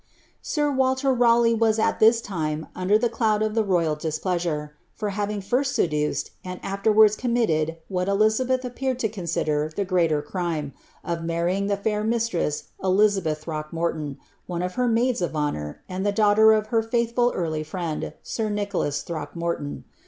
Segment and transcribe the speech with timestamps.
[0.55, 4.73] ''Sir' Waller Raleigh was at ibis time nndi r the cloud of the royal pleasure,
[4.95, 10.23] for having first seduced, and afierwards committed whal I beih appeared to consider the greater
[10.23, 14.17] crime, of marrvins ilic fair mii Elizabelh Throckmorton,
[14.47, 15.75] one of her maids ofhonour.
[15.87, 19.83] and the dau of iter faithful early friend, sir Nicholas Throckmorton.